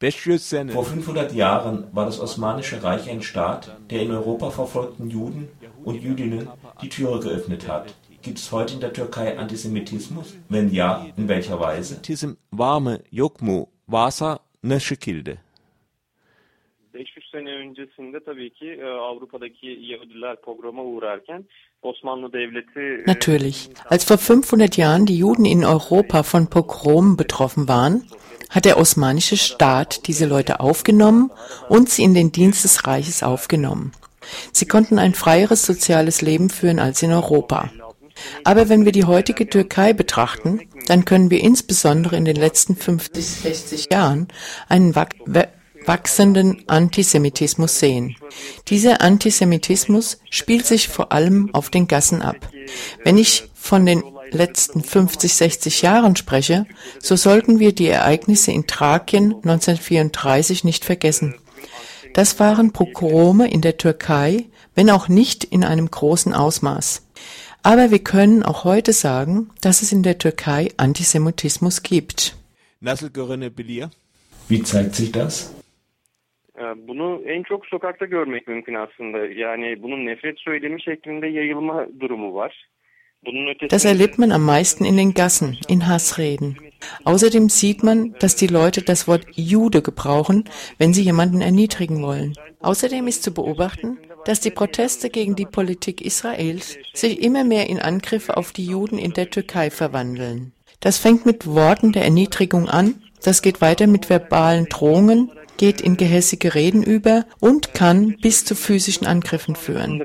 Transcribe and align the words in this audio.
Vor 0.00 0.84
500 0.84 1.34
Jahren 1.34 1.88
war 1.92 2.06
das 2.06 2.20
Osmanische 2.20 2.84
Reich 2.84 3.10
ein 3.10 3.20
Staat, 3.20 3.76
der 3.90 4.02
in 4.02 4.12
Europa 4.12 4.50
verfolgten 4.50 5.10
Juden 5.10 5.48
und 5.82 6.00
Jüdinnen 6.00 6.48
die 6.80 6.88
Türe 6.88 7.18
geöffnet 7.18 7.66
hat. 7.66 7.96
Gibt 8.22 8.38
es 8.38 8.52
heute 8.52 8.74
in 8.74 8.80
der 8.80 8.92
Türkei 8.92 9.36
Antisemitismus? 9.36 10.36
Wenn 10.48 10.72
ja, 10.72 11.04
in 11.16 11.26
welcher 11.26 11.58
Weise? 11.58 12.00
500 16.98 17.30
sene 17.32 17.50
öncesinde 17.50 18.24
tabii 18.24 18.50
ki 18.50 18.66
e, 18.66 18.84
Avrupa'daki 18.84 19.66
Yahudiler 19.66 20.36
pogroma 20.36 20.82
uğrarken 20.82 21.44
Devleti 22.32 23.04
Natürlich. 23.06 23.68
Als 23.88 24.04
vor 24.04 24.18
500 24.18 24.76
Jahren 24.76 25.06
die 25.06 25.18
Juden 25.18 25.44
in 25.44 25.64
Europa 25.64 26.22
von 26.22 26.50
Pogromen 26.50 27.16
betroffen 27.16 27.68
waren, 27.68 28.04
hat 28.50 28.64
der 28.64 28.78
osmanische 28.78 29.36
Staat 29.36 30.06
diese 30.06 30.26
Leute 30.26 30.60
aufgenommen 30.60 31.30
und 31.68 31.88
sie 31.88 32.02
in 32.02 32.14
den 32.14 32.32
Dienst 32.32 32.64
des 32.64 32.86
Reiches 32.86 33.22
aufgenommen. 33.22 33.92
Sie 34.52 34.66
konnten 34.66 34.98
ein 34.98 35.14
freieres 35.14 35.64
soziales 35.64 36.22
Leben 36.22 36.50
führen 36.50 36.78
als 36.78 37.02
in 37.02 37.12
Europa. 37.12 37.70
Aber 38.44 38.68
wenn 38.68 38.84
wir 38.84 38.92
die 38.92 39.04
heutige 39.04 39.48
Türkei 39.48 39.92
betrachten, 39.92 40.60
dann 40.86 41.04
können 41.04 41.30
wir 41.30 41.40
insbesondere 41.40 42.16
in 42.16 42.24
den 42.24 42.36
letzten 42.36 42.74
50, 42.74 43.24
60 43.24 43.92
Jahren 43.92 44.28
einen 44.68 44.94
wachsenden 45.88 46.62
Antisemitismus 46.68 47.78
sehen. 47.80 48.16
Dieser 48.68 49.00
Antisemitismus 49.00 50.20
spielt 50.30 50.66
sich 50.66 50.88
vor 50.88 51.10
allem 51.12 51.52
auf 51.54 51.70
den 51.70 51.88
Gassen 51.88 52.22
ab. 52.22 52.36
Wenn 53.04 53.18
ich 53.18 53.48
von 53.54 53.86
den 53.86 54.02
letzten 54.30 54.82
50, 54.82 55.34
60 55.34 55.82
Jahren 55.82 56.14
spreche, 56.14 56.66
so 57.00 57.16
sollten 57.16 57.58
wir 57.58 57.74
die 57.74 57.88
Ereignisse 57.88 58.52
in 58.52 58.66
Thrakien 58.66 59.34
1934 59.34 60.64
nicht 60.64 60.84
vergessen. 60.84 61.34
Das 62.14 62.38
waren 62.38 62.72
Pogrome 62.72 63.50
in 63.50 63.60
der 63.60 63.76
Türkei, 63.76 64.46
wenn 64.74 64.90
auch 64.90 65.08
nicht 65.08 65.44
in 65.44 65.64
einem 65.64 65.90
großen 65.90 66.34
Ausmaß. 66.34 67.02
Aber 67.62 67.90
wir 67.90 67.98
können 67.98 68.42
auch 68.42 68.64
heute 68.64 68.92
sagen, 68.92 69.50
dass 69.60 69.82
es 69.82 69.92
in 69.92 70.02
der 70.02 70.18
Türkei 70.18 70.70
Antisemitismus 70.76 71.82
gibt. 71.82 72.36
Wie 74.48 74.62
zeigt 74.62 74.94
sich 74.94 75.12
das? 75.12 75.50
Bunu 76.76 77.22
en 77.26 77.42
çok 77.42 77.66
sokakta 77.66 78.04
görmek 78.06 78.48
mümkün 78.48 78.74
aslında. 78.74 79.18
Yani 79.18 79.82
bunun 79.82 80.06
nefret 80.06 80.38
söylemi 80.38 80.82
şeklinde 80.82 81.26
yayılma 81.26 81.86
durumu 82.00 82.34
var. 82.34 82.68
Das 83.70 83.84
erlebt 83.84 84.18
man 84.18 84.30
am 84.30 84.42
meisten 84.42 84.84
in 84.84 84.96
den 84.96 85.12
Gassen, 85.12 85.56
in 85.68 85.80
Hassreden. 85.80 86.56
Außerdem 87.04 87.48
sieht 87.48 87.82
man, 87.82 88.14
dass 88.20 88.36
die 88.36 88.46
Leute 88.46 88.82
das 88.82 89.08
Wort 89.08 89.26
Jude 89.34 89.82
gebrauchen, 89.82 90.44
wenn 90.78 90.94
sie 90.94 91.02
jemanden 91.02 91.40
erniedrigen 91.40 92.02
wollen. 92.02 92.34
Außerdem 92.60 93.08
ist 93.08 93.24
zu 93.24 93.34
beobachten, 93.34 93.98
dass 94.24 94.40
die 94.40 94.52
Proteste 94.52 95.10
gegen 95.10 95.34
die 95.34 95.46
Politik 95.46 96.00
Israels 96.00 96.78
sich 96.92 97.20
immer 97.20 97.42
mehr 97.42 97.68
in 97.68 97.80
Angriffe 97.80 98.36
auf 98.36 98.52
die 98.52 98.66
Juden 98.66 98.98
in 98.98 99.12
der 99.12 99.30
Türkei 99.30 99.70
verwandeln. 99.70 100.52
Das 100.80 100.98
fängt 100.98 101.26
mit 101.26 101.46
Worten 101.46 101.92
der 101.92 102.04
Erniedrigung 102.04 102.68
an, 102.68 103.02
das 103.24 103.42
geht 103.42 103.60
weiter 103.60 103.88
mit 103.88 104.08
verbalen 104.08 104.66
Drohungen, 104.66 105.32
geht 105.58 105.82
in 105.82 105.98
gehässige 105.98 106.54
Reden 106.54 106.82
über 106.82 107.26
und 107.40 107.74
kann 107.74 108.16
bis 108.16 108.44
zu 108.44 108.54
physischen 108.54 109.06
Angriffen 109.06 109.54
führen. 109.54 110.02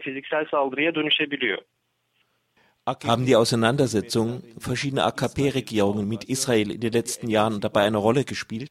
Haben 2.86 3.26
die 3.26 3.36
Auseinandersetzungen 3.38 4.44
verschiedener 4.58 5.06
AKP-Regierungen 5.06 6.08
mit 6.10 6.26
Israel 6.26 6.70
in 6.72 6.82
den 6.82 6.92
letzten 6.92 7.30
Jahren 7.30 7.62
dabei 7.62 7.84
eine 7.84 7.98
Rolle 7.98 8.26
gespielt? 8.26 8.70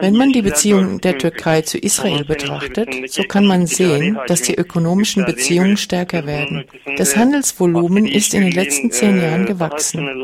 Wenn 0.00 0.16
man 0.16 0.32
die 0.32 0.42
Beziehungen 0.42 1.00
der 1.00 1.16
Türkei 1.16 1.62
zu 1.62 1.78
Israel 1.78 2.24
betrachtet, 2.24 3.10
so 3.10 3.22
kann 3.22 3.46
man 3.46 3.66
sehen, 3.66 4.18
dass 4.26 4.42
die 4.42 4.54
ökonomischen 4.54 5.24
Beziehungen 5.24 5.78
stärker 5.78 6.26
werden. 6.26 6.66
Das 6.98 7.16
Handelsvolumen 7.16 8.06
ist 8.06 8.34
in 8.34 8.42
den 8.42 8.52
letzten 8.52 8.90
zehn 8.90 9.22
Jahren 9.22 9.46
gewachsen. 9.46 10.22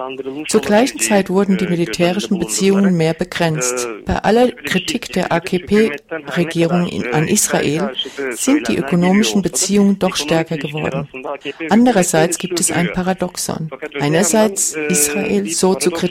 Zur 0.48 0.60
gleichen 0.60 0.98
Zeit 0.98 1.30
wurden 1.30 1.56
die 1.56 1.66
militärischen 1.66 2.38
Beziehungen 2.38 2.98
mehr 2.98 3.14
begrenzt. 3.14 3.88
Bei 4.04 4.16
aller 4.16 4.50
Kritik 4.50 5.12
der 5.12 5.32
AKP-Regierung 5.32 6.90
an 7.12 7.28
Israel 7.28 7.92
sind 8.32 8.68
die 8.68 8.76
ökonomischen 8.76 9.40
Beziehungen 9.40 9.98
doch 9.98 10.16
stärker 10.16 10.58
geworden. 10.58 11.08
Andererseits 11.70 12.36
gibt 12.36 12.60
es 12.60 12.70
ein 12.70 12.92
Paradoxon. 12.92 13.70
Einerseits 13.98 14.74
Israel 14.74 15.46
so 15.48 15.74
zu 15.74 15.90
kritisieren 15.90 16.09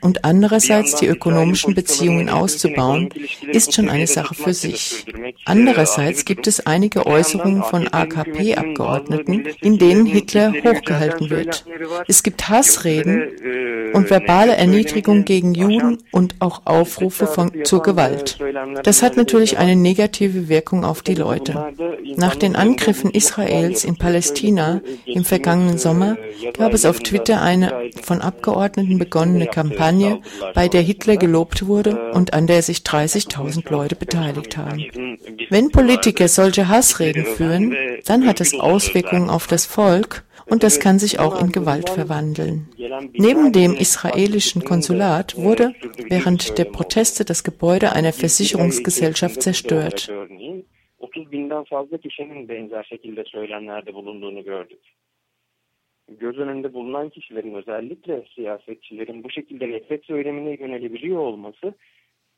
und 0.00 0.24
andererseits 0.24 0.96
die 0.96 1.06
ökonomischen 1.06 1.74
Beziehungen 1.74 2.28
auszubauen, 2.28 3.10
ist 3.52 3.74
schon 3.74 3.88
eine 3.88 4.06
Sache 4.06 4.34
für 4.34 4.54
sich. 4.54 5.04
Andererseits 5.44 6.24
gibt 6.24 6.46
es 6.46 6.66
einige 6.66 7.06
Äußerungen 7.06 7.62
von 7.62 7.88
AKP-Abgeordneten, 7.88 9.46
in 9.60 9.78
denen 9.78 10.06
Hitler 10.06 10.52
hochgehalten 10.52 11.30
wird. 11.30 11.64
Es 12.08 12.22
gibt 12.22 12.48
Hassreden 12.48 13.30
und 13.92 14.10
verbale 14.10 14.56
Erniedrigung 14.56 15.24
gegen 15.24 15.54
Juden 15.54 15.98
und 16.12 16.36
auch 16.40 16.62
Aufrufe 16.64 17.26
von, 17.26 17.52
zur 17.64 17.82
Gewalt. 17.82 18.38
Das 18.84 19.02
hat 19.02 19.16
natürlich 19.16 19.58
eine 19.58 19.76
negative 19.76 20.48
Wirkung 20.48 20.84
auf 20.84 21.02
die 21.02 21.14
Leute. 21.14 21.72
Nach 22.16 22.36
den 22.36 22.56
Angriffen 22.56 23.10
Israels 23.10 23.84
in 23.84 23.96
Palästina 23.96 24.80
im 25.06 25.24
vergangenen 25.24 25.78
Sommer 25.78 26.16
gab 26.54 26.74
es 26.74 26.84
auf 26.84 27.00
Twitter 27.00 27.42
eine 27.42 27.90
von 28.02 28.20
Abgeordneten 28.20 28.98
begonnene 28.98 29.46
Kampagne, 29.46 30.20
bei 30.54 30.68
der 30.68 30.82
Hitler 30.82 31.16
gelobt 31.16 31.66
wurde 31.66 32.12
und 32.12 32.32
an 32.32 32.46
der 32.46 32.62
sich 32.62 32.78
30.000 32.78 33.70
Leute 33.70 33.96
beteiligt 33.96 34.56
haben. 34.56 34.84
Wenn 35.50 35.70
Politiker 35.70 36.28
solche 36.28 36.68
Hassreden 36.68 37.24
führen, 37.24 37.74
dann 38.06 38.26
hat 38.26 38.40
es 38.40 38.54
Auswirkungen 38.54 39.30
auf 39.30 39.46
das 39.46 39.66
Volk 39.66 40.24
und 40.50 40.62
das 40.62 40.80
kann 40.80 40.98
sich 40.98 41.18
auch 41.18 41.40
in 41.42 41.52
Gewalt 41.52 41.90
verwandeln. 41.90 42.68
Neben 43.14 43.52
dem 43.52 43.72
israelischen 43.74 44.64
Konsulat 44.64 45.36
wurde 45.36 45.74
während 46.08 46.58
der 46.58 46.64
Proteste 46.64 47.24
das 47.24 47.44
Gebäude 47.44 47.92
einer 47.92 48.12
Versicherungsgesellschaft 48.12 49.42
zerstört. 49.42 50.10
30 50.98 51.30
binden 51.30 51.64
fazla 51.64 51.98
kişinin 51.98 52.48
benzer 52.48 52.84
şekilde 52.84 53.24
söylemlerde 53.24 53.94
bulunduğunu 53.94 54.44
gördük 54.44 54.80
göz 56.18 56.38
önünde 56.38 56.74
bulunan 56.74 57.08
kişilerin 57.08 57.54
özellikle 57.54 58.24
siyasetçilerin 58.34 59.24
bu 59.24 59.30
şekilde 59.30 59.68
nefret 59.68 60.04
söylemine 60.04 60.50
yönelebiliyor 60.60 61.18
olması 61.18 61.74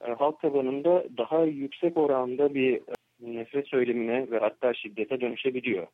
e, 0.07 0.13
halk 0.13 0.41
tabanında 0.41 1.05
daha 1.17 1.45
yüksek 1.45 1.97
oranda 1.97 2.55
bir 2.55 2.75
e, 2.77 2.81
nefret 3.21 3.69
söylemine 3.69 4.31
ve 4.31 4.39
hatta 4.39 4.75
şiddete 4.75 5.21
dönüşebiliyor. 5.21 5.87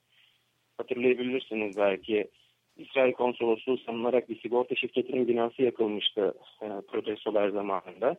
Hatırlayabilirsiniz 0.78 1.76
belki 1.76 2.28
İsrail 2.76 3.12
konsolosluğu 3.12 3.78
sanılarak 3.78 4.28
bir 4.28 4.40
sigorta 4.40 4.74
şirketinin 4.74 5.28
binası 5.28 5.62
yakılmıştı 5.62 6.34
e, 6.62 6.66
protestolar 6.90 7.48
zamanında. 7.48 8.16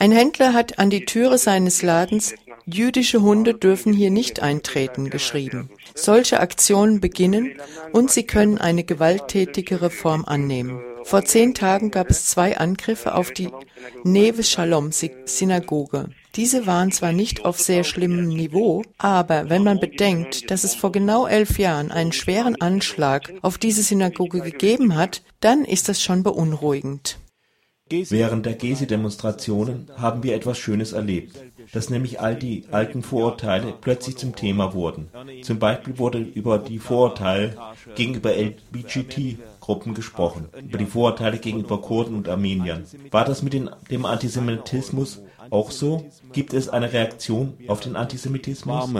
Ein 0.00 0.12
Händler 0.12 0.52
hat 0.52 0.78
an 0.78 0.90
die 0.90 1.04
Türe 1.04 1.36
seines 1.36 1.84
Ladens, 1.84 2.34
jüdische 2.66 3.18
Hunde 3.18 3.60
dürfen 3.60 3.92
hier 3.92 4.10
nicht 4.10 4.42
eintreten, 4.42 5.10
geschrieben. 5.10 5.68
Solche 5.94 6.40
Aktionen 6.40 7.00
beginnen 7.00 7.60
und 7.92 8.10
sie 8.10 8.26
können 8.26 8.56
eine 8.58 8.84
gewalttätigere 8.84 9.90
Form 9.90 10.24
annehmen. 10.26 10.80
Vor 11.04 11.24
zehn 11.24 11.52
Tagen 11.52 11.90
gab 11.90 12.08
es 12.08 12.26
zwei 12.26 12.56
Angriffe 12.56 13.14
auf 13.14 13.30
die 13.30 13.50
Neve 14.04 14.42
Shalom 14.42 14.90
Synagoge. 14.92 16.06
Diese 16.36 16.66
waren 16.66 16.92
zwar 16.92 17.12
nicht 17.12 17.46
auf 17.46 17.58
sehr 17.58 17.82
schlimmem 17.82 18.28
Niveau, 18.28 18.82
aber 18.98 19.48
wenn 19.48 19.64
man 19.64 19.80
bedenkt, 19.80 20.50
dass 20.50 20.64
es 20.64 20.74
vor 20.74 20.92
genau 20.92 21.26
elf 21.26 21.58
Jahren 21.58 21.90
einen 21.90 22.12
schweren 22.12 22.60
Anschlag 22.60 23.32
auf 23.40 23.56
diese 23.56 23.82
Synagoge 23.82 24.40
gegeben 24.40 24.96
hat, 24.96 25.22
dann 25.40 25.64
ist 25.64 25.88
das 25.88 26.02
schon 26.02 26.22
beunruhigend. 26.22 27.18
Während 27.88 28.44
der 28.44 28.54
Gezi-Demonstrationen 28.54 29.88
haben 29.96 30.24
wir 30.24 30.34
etwas 30.34 30.58
Schönes 30.58 30.92
erlebt, 30.92 31.42
dass 31.72 31.88
nämlich 31.88 32.20
all 32.20 32.34
die 32.34 32.64
alten 32.72 33.02
Vorurteile 33.02 33.72
plötzlich 33.80 34.16
zum 34.16 34.34
Thema 34.34 34.74
wurden. 34.74 35.08
Zum 35.42 35.60
Beispiel 35.60 35.96
wurde 35.96 36.18
über 36.18 36.58
die 36.58 36.80
Vorurteile 36.80 37.56
gegenüber 37.94 38.32
LGBT-Gruppen 38.36 39.94
gesprochen, 39.94 40.48
über 40.68 40.78
die 40.78 40.86
Vorurteile 40.86 41.38
gegenüber 41.38 41.80
Kurden 41.80 42.16
und 42.16 42.28
Armeniern. 42.28 42.84
War 43.12 43.24
das 43.24 43.42
mit 43.42 43.52
dem 43.54 44.04
Antisemitismus 44.04 45.22
auch 45.50 45.70
so? 45.70 46.10
Gibt 46.32 46.52
es 46.52 46.68
eine 46.68 46.92
Reaktion 46.92 47.58
auf 47.68 47.80
den 47.80 47.96
Antisemitismus? 47.96 48.92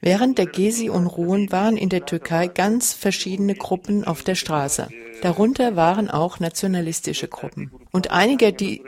Während 0.00 0.38
der 0.38 0.46
Gezi-Unruhen 0.46 1.52
waren 1.52 1.76
in 1.76 1.88
der 1.88 2.06
Türkei 2.06 2.46
ganz 2.48 2.94
verschiedene 2.94 3.54
Gruppen 3.54 4.04
auf 4.04 4.22
der 4.22 4.34
Straße. 4.34 4.88
Darunter 5.22 5.76
waren 5.76 6.10
auch 6.10 6.40
nationalistische 6.40 7.28
Gruppen. 7.28 7.72
Und 7.92 8.10
einige, 8.10 8.52
die, 8.52 8.82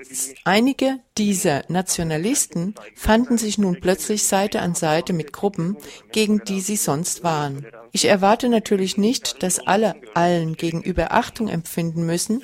einige 0.44 0.98
dieser 1.16 1.62
Nationalisten 1.68 2.74
fanden 2.96 3.38
sich 3.38 3.58
nun 3.58 3.80
plötzlich 3.80 4.24
Seite 4.24 4.60
an 4.60 4.74
Seite 4.74 5.12
mit 5.12 5.32
Gruppen, 5.32 5.76
gegen 6.12 6.42
die 6.44 6.60
sie 6.60 6.76
sonst 6.76 7.22
waren. 7.22 7.66
Ich 7.92 8.06
erwarte 8.06 8.48
natürlich 8.48 8.96
nicht, 8.96 9.42
dass 9.42 9.64
alle 9.64 9.94
allen 10.14 10.56
gegenüber 10.56 11.12
Achtung 11.12 11.48
empfinden 11.48 12.04
müssen, 12.06 12.42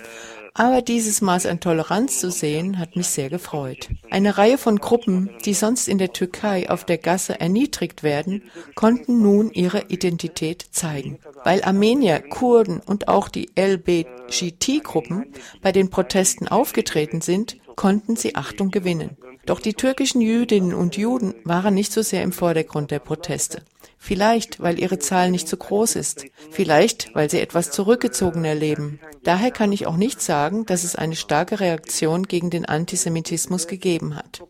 aber 0.55 0.83
dieses 0.83 1.21
Maß 1.21 1.47
an 1.47 1.61
Toleranz 1.61 2.21
zu 2.21 2.31
sehen, 2.31 2.79
hat 2.79 2.97
mich 2.97 3.09
sehr 3.09 3.31
gefreut. 3.31 3.89
Eine 4.11 4.39
Reihe 4.39 4.59
von 4.59 4.79
Gruppen, 4.79 5.31
die 5.45 5.55
sonst 5.55 5.89
in 5.89 5.99
der 5.99 6.13
Türkei 6.13 6.69
auf 6.69 6.85
der 6.85 6.99
Gasse 6.99 7.41
erniedrigt 7.41 8.03
werden, 8.03 8.43
konnten 8.75 9.23
nun 9.23 9.51
ihre 9.53 9.87
Identität 9.89 10.67
zeigen. 10.71 11.19
Weil 11.45 11.63
Armenier, 11.63 12.21
Kurden 12.21 12.81
und 12.81 13.09
auch 13.09 13.29
die 13.29 13.51
LBGT-Gruppen 13.59 15.27
bei 15.63 15.73
den 15.73 15.91
Protesten 15.91 16.49
aufgetreten 16.49 17.21
sind, 17.21 17.57
konnten 17.77 18.17
sie 18.17 18.35
Achtung 18.35 18.71
gewinnen. 18.71 19.17
Doch 19.47 19.61
die 19.61 19.75
türkischen 19.75 20.21
Jüdinnen 20.21 20.75
und 20.75 20.97
Juden 20.97 21.35
waren 21.45 21.75
nicht 21.75 21.93
so 21.93 22.03
sehr 22.03 22.23
im 22.23 22.33
Vordergrund 22.33 22.91
der 22.91 22.99
Proteste. 22.99 23.63
Vielleicht, 23.99 24.61
weil 24.61 24.79
ihre 24.79 24.99
Zahl 24.99 25.31
nicht 25.31 25.49
so 25.49 25.57
groß 25.57 25.97
ist. 25.97 26.27
Vielleicht, 26.51 27.15
weil 27.15 27.31
sie 27.31 27.41
etwas 27.41 27.71
zurückgezogener 27.71 28.55
leben. 28.55 29.01
Daher 29.23 29.51
kann 29.51 29.73
ich 29.73 29.87
auch 29.87 29.97
nicht 29.97 30.23
sagen, 30.23 30.65
dass 30.67 30.85
es 30.85 30.97
eine 30.97 31.17
starke 31.17 31.61
Reaktion 31.61 32.25
gegen 32.25 32.51
den 32.51 32.65
Antisemitismus 32.65 33.67
gegeben 33.67 34.17
hat. 34.17 34.43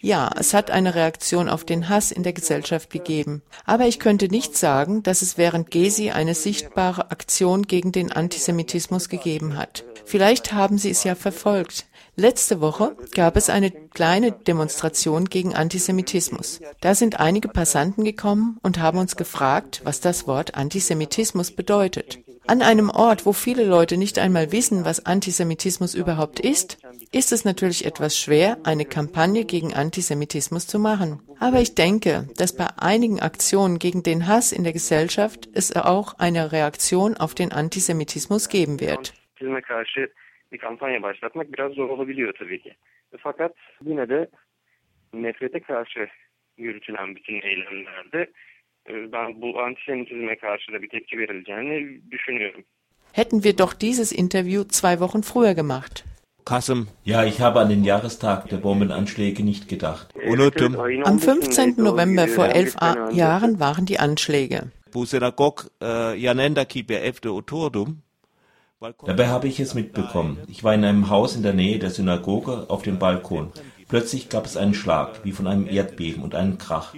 Ja, 0.00 0.30
es 0.38 0.54
hat 0.54 0.70
eine 0.70 0.94
Reaktion 0.94 1.48
auf 1.48 1.64
den 1.64 1.88
Hass 1.88 2.12
in 2.12 2.22
der 2.22 2.32
Gesellschaft 2.32 2.90
gegeben. 2.90 3.42
Aber 3.64 3.86
ich 3.86 3.98
könnte 3.98 4.28
nicht 4.28 4.56
sagen, 4.56 5.02
dass 5.02 5.22
es 5.22 5.36
während 5.36 5.70
Gezi 5.70 6.10
eine 6.10 6.34
sichtbare 6.34 7.10
Aktion 7.10 7.66
gegen 7.66 7.92
den 7.92 8.10
Antisemitismus 8.10 9.08
gegeben 9.08 9.56
hat. 9.56 9.84
Vielleicht 10.04 10.52
haben 10.52 10.78
sie 10.78 10.90
es 10.90 11.04
ja 11.04 11.14
verfolgt. 11.14 11.86
Letzte 12.18 12.62
Woche 12.62 12.96
gab 13.14 13.36
es 13.36 13.50
eine 13.50 13.70
kleine 13.70 14.32
Demonstration 14.32 15.26
gegen 15.26 15.54
Antisemitismus. 15.54 16.60
Da 16.80 16.94
sind 16.94 17.20
einige 17.20 17.48
Passanten 17.48 18.04
gekommen 18.04 18.58
und 18.62 18.78
haben 18.78 18.98
uns 18.98 19.16
gefragt, 19.16 19.82
was 19.84 20.00
das 20.00 20.26
Wort 20.26 20.54
Antisemitismus 20.54 21.50
bedeutet. 21.50 22.18
An 22.48 22.62
einem 22.62 22.90
Ort, 22.90 23.26
wo 23.26 23.32
viele 23.32 23.64
Leute 23.64 23.96
nicht 23.96 24.18
einmal 24.18 24.52
wissen, 24.52 24.84
was 24.84 25.04
Antisemitismus 25.04 25.94
überhaupt 25.94 26.40
ist, 26.40 26.78
ist 27.12 27.32
es 27.32 27.44
natürlich 27.44 27.84
etwas 27.84 28.18
schwer, 28.18 28.58
eine 28.64 28.84
Kampagne 28.84 29.44
gegen 29.44 29.74
Antisemitismus 29.74 30.66
zu 30.66 30.78
machen. 30.78 31.20
Aber 31.40 31.60
ich 31.60 31.74
denke, 31.74 32.28
dass 32.36 32.56
bei 32.56 32.66
einigen 32.78 33.20
Aktionen 33.20 33.78
gegen 33.78 34.02
den 34.02 34.26
Hass 34.26 34.52
in 34.52 34.64
der 34.64 34.72
Gesellschaft 34.72 35.48
es 35.54 35.74
auch 35.74 36.18
eine 36.18 36.52
Reaktion 36.52 37.16
auf 37.16 37.34
den 37.34 37.52
Antisemitismus 37.52 38.48
geben 38.48 38.80
wird. 38.80 39.12
Fakat 43.18 43.54
yine 43.84 44.08
de 44.08 44.26
nefrete 45.12 45.60
karşı 45.60 46.08
yürütülen 46.56 47.16
bütün 47.16 47.40
eylemlerde 47.42 48.26
ben 48.88 49.42
bu 49.42 49.60
antisemitizme 49.60 50.36
karşı 50.36 50.72
da 50.72 50.82
bir 50.82 50.88
tepki 50.88 51.18
verileceğini 51.18 52.00
düşünüyorum. 52.10 52.64
Hätten 53.12 53.42
wir 53.42 53.58
doch 53.58 53.80
dieses 53.80 54.12
Interview 54.12 54.68
zwei 54.68 54.98
Wochen 54.98 55.22
früher 55.22 55.54
gemacht. 55.54 56.04
Kassem. 56.44 56.86
Ja, 57.04 57.24
ich 57.24 57.40
habe 57.40 57.60
an 57.60 57.70
den 57.70 57.84
Jahrestag 57.84 58.48
der 58.50 58.62
Bombenanschläge 58.62 59.42
nicht 59.42 59.68
gedacht. 59.68 60.14
Unuttum. 60.32 60.76
Am 61.04 61.18
15. 61.18 61.74
November 61.76 62.28
vor 62.28 62.46
elf 62.46 62.76
Jahren 63.12 63.58
waren 63.58 63.86
die 63.86 63.98
Anschläge. 63.98 64.70
Bu 64.92 65.04
synagog 65.06 65.70
yanenda 66.16 66.64
kibe 66.64 67.00
efte 67.00 67.30
otordum 67.30 68.02
Dabei 69.04 69.28
habe 69.28 69.48
ich 69.48 69.60
es 69.60 69.74
mitbekommen. 69.74 70.38
Ich 70.48 70.64
war 70.64 70.74
in 70.74 70.84
einem 70.84 71.08
Haus 71.08 71.36
in 71.36 71.42
der 71.42 71.54
Nähe 71.54 71.78
der 71.78 71.90
Synagoge 71.90 72.66
auf 72.68 72.82
dem 72.82 72.98
Balkon. 72.98 73.52
Plötzlich 73.88 74.28
gab 74.28 74.46
es 74.46 74.56
einen 74.56 74.74
Schlag, 74.74 75.24
wie 75.24 75.30
von 75.30 75.46
einem 75.46 75.68
Erdbeben 75.68 76.22
und 76.24 76.34
einen 76.34 76.58
Krach. 76.58 76.92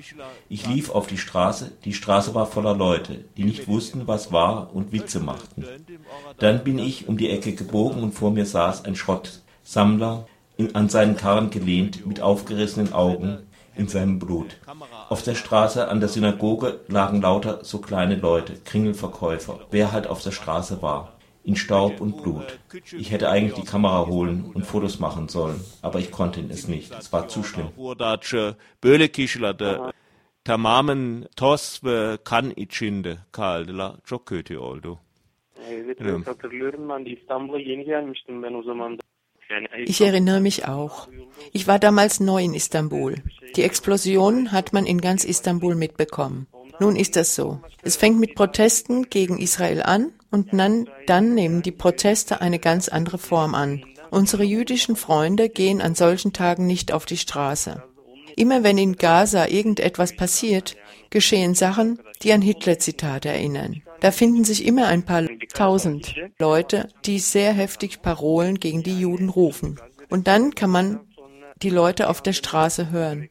Ich 0.49 0.67
lief 0.67 0.89
auf 0.91 1.07
die 1.07 1.19
Straße, 1.19 1.73
die 1.85 1.93
Straße 1.93 2.35
war 2.35 2.47
voller 2.47 2.75
Leute, 2.75 3.25
die 3.37 3.45
nicht 3.45 3.69
wussten, 3.69 4.07
was 4.07 4.33
war 4.33 4.75
und 4.75 4.93
Witze 4.93 5.21
machten. 5.21 5.67
Dann 6.39 6.65
bin 6.65 6.79
ich 6.79 7.07
um 7.07 7.19
die 7.19 7.29
Ecke 7.29 7.53
gebogen 7.53 8.03
und 8.03 8.13
vor 8.13 8.31
mir 8.31 8.47
saß 8.47 8.87
ein 8.87 8.97
Schrottsammler, 8.97 10.27
in, 10.57 10.75
an 10.75 10.89
seinen 10.89 11.17
Karren 11.17 11.51
gelehnt, 11.51 12.07
mit 12.07 12.23
aufgerissenen 12.23 12.95
Augen, 12.95 13.41
in 13.77 13.87
seinem 13.87 14.19
Blut. 14.19 14.57
Auf 15.11 15.23
der 15.23 15.35
Straße 15.35 15.89
an 15.89 16.01
der 16.01 16.09
Synagoge 16.09 16.81
lagen 16.89 17.21
lauter 17.21 17.65
so 17.65 17.79
kleine 17.79 18.17
Leute, 18.17 18.55
Kringelverkäufer, 18.65 19.61
wer 19.71 19.93
halt 19.93 20.07
auf 20.07 20.23
der 20.23 20.33
Straße 20.33 20.81
war 20.81 21.18
in 21.49 21.57
Staub 21.57 22.01
und 22.01 22.13
Blut. 22.23 22.49
Ich 23.03 23.11
hätte 23.13 23.27
eigentlich 23.29 23.59
die 23.63 23.71
Kamera 23.75 24.01
holen 24.07 24.39
und 24.55 24.65
Fotos 24.71 25.01
machen 25.07 25.29
sollen, 25.29 25.61
aber 25.83 25.99
ich 25.99 26.11
konnte 26.19 26.41
es 26.55 26.69
nicht. 26.69 26.93
Es 27.01 27.13
war 27.13 27.25
zu 27.29 27.43
schlimm. 27.43 27.69
Tamamen 30.45 31.27
tos 31.37 31.85
ve 31.85 32.19
kan 32.25 32.53
içinde 32.57 33.17
kaldılar. 33.33 33.93
Çok 34.05 34.27
kötü 34.27 34.59
oldu. 34.59 34.99
Evet, 35.71 35.99
evet 36.01 36.27
hatırlıyorum 36.27 36.89
ben 36.89 37.05
de 37.05 37.11
İstanbul'a 37.11 37.59
yeni 37.59 37.85
gelmiştim 37.85 38.43
ben 38.43 38.55
o 38.55 38.63
zaman 38.63 38.99
da. 38.99 39.03
Ich 39.87 40.01
erinnere 40.01 40.41
mich 40.41 40.69
auch. 40.69 41.09
Ich 41.53 41.65
war 41.65 41.83
damals 41.83 42.21
neu 42.21 42.41
in 42.41 42.53
Istanbul. 42.53 43.13
Die 43.57 43.63
Explosion 43.63 44.53
hat 44.53 44.73
man 44.73 44.87
in 44.87 44.99
ganz 44.99 45.25
Istanbul 45.25 45.75
mitbekommen. 45.75 46.47
Nun 46.81 46.97
ist 46.97 47.17
das 47.17 47.35
so. 47.35 47.61
Es 47.83 47.97
fängt 47.97 48.21
mit 48.21 48.35
Protesten 48.35 49.11
gegen 49.11 49.39
Israel 49.39 49.83
an 49.83 50.13
und 50.31 50.53
dann, 50.53 50.89
dann 51.07 51.35
nehmen 51.35 51.63
die 51.63 51.73
Proteste 51.73 52.41
eine 52.41 52.59
ganz 52.59 52.89
andere 52.89 53.19
Form 53.19 53.55
an. 53.55 53.85
Unsere 54.11 54.45
jüdischen 54.45 54.97
Freunde 54.97 55.49
gehen 55.49 55.81
an 55.81 55.95
solchen 55.95 56.33
Tagen 56.33 56.67
nicht 56.67 56.93
auf 56.93 57.07
die 57.07 57.17
Straße. 57.17 57.83
Immer 58.37 58.63
wenn 58.63 58.79
in 58.79 58.97
Gaza 58.97 59.49
irgendetwas 59.49 60.15
passiert, 60.17 60.77
geschehen 61.11 61.55
Sachen, 61.55 61.99
die 62.23 62.33
an 62.33 62.43
Hitler-Zitate 62.43 63.29
erinnern. 63.29 63.83
Da 64.01 64.13
finden 64.13 64.45
sich 64.45 64.65
immer 64.65 64.87
ein 64.87 65.05
paar 65.05 65.25
tausend 65.55 66.15
Leute, 66.39 66.89
die 67.05 67.19
sehr 67.19 67.53
heftig 67.53 68.01
Parolen 68.01 68.61
gegen 68.61 68.83
die 68.83 69.01
Juden 69.01 69.29
rufen. 69.29 69.81
Und 70.09 70.29
dann 70.29 70.55
kann 70.55 70.71
man 70.71 71.01
die 71.63 71.71
Leute 71.71 72.09
auf 72.09 72.23
der 72.23 72.33
Straße 72.33 72.91
hören. 72.91 73.29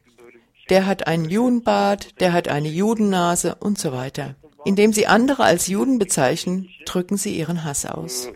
Der 0.68 0.86
hat 0.86 1.06
einen 1.06 1.30
Judenbart, 1.30 2.20
der 2.20 2.34
hat 2.34 2.48
eine 2.48 2.68
Judennase 2.68 3.54
und 3.54 3.78
so 3.78 3.92
weiter. 3.92 4.36
Indem 4.64 4.92
sie 4.92 5.06
andere 5.06 5.44
als 5.44 5.68
Juden 5.68 5.98
bezeichnen, 5.98 6.68
drücken 6.84 7.16
sie 7.16 7.36
ihren 7.36 7.64
Hass 7.64 7.86
aus. 7.86 8.32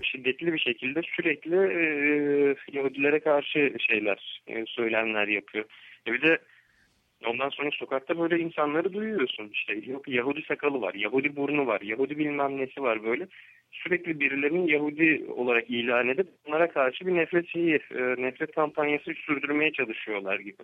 E, 7.25 7.27
ondan 7.27 7.49
sonra 7.49 7.71
sokakta 7.71 8.19
böyle 8.19 8.39
insanları 8.39 8.93
duyuyorsun. 8.93 9.51
İşte 9.53 9.75
yok 9.87 10.09
Yahudi 10.09 10.43
sakalı 10.43 10.81
var, 10.81 10.95
Yahudi 10.95 11.37
burnu 11.37 11.67
var, 11.67 11.81
Yahudi 11.81 12.19
bilmem 12.19 12.59
nesi 12.59 12.83
var 12.83 13.05
böyle. 13.05 13.27
Sürekli 13.71 14.21
birilerinin 14.21 14.67
Yahudi 14.67 15.25
olarak 15.29 15.71
ilan 15.71 16.09
edip 16.09 16.29
onlara 16.47 16.73
karşı 16.73 17.07
bir 17.07 17.15
nefret 17.15 17.49
şeyi, 17.49 17.81
nefret 18.19 18.55
kampanyası 18.55 19.15
sürdürmeye 19.15 19.73
çalışıyorlar 19.73 20.39
gibi. 20.39 20.63